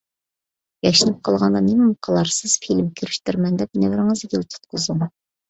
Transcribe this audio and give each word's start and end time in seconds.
ياشىنىپ 0.85 1.19
قالغاندا 1.29 1.61
نېمىمۇ 1.65 1.97
قىلارسىز 2.07 2.57
فىلىم 2.65 2.89
كىرىشتۈرىمەن 3.03 3.61
دەپ، 3.61 3.79
نەۋرىڭىزگىلا 3.85 4.51
تۇتقۇزۇڭ. 4.57 5.07